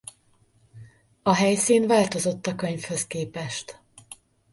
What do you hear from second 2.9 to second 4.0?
képest.